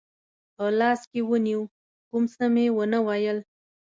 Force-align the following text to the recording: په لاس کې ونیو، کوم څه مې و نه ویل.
په 0.55 0.65
لاس 0.79 1.01
کې 1.11 1.21
ونیو، 1.29 1.61
کوم 2.09 2.23
څه 2.35 2.45
مې 2.53 2.65
و 2.75 2.79
نه 2.91 2.99
ویل. 3.05 3.37